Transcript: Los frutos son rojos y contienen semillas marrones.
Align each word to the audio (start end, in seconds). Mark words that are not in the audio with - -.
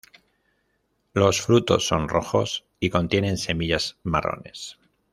Los 1.13 1.43
frutos 1.43 1.85
son 1.85 2.09
rojos 2.09 2.65
y 2.79 2.89
contienen 2.89 3.37
semillas 3.37 3.97
marrones. 4.01 4.79